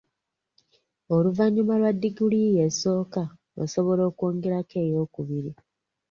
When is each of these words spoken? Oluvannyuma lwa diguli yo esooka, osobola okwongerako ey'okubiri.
Oluvannyuma 1.15 1.73
lwa 1.79 1.91
diguli 2.01 2.37
yo 2.45 2.53
esooka, 2.67 3.21
osobola 3.63 4.01
okwongerako 4.09 4.75
ey'okubiri. 4.85 5.51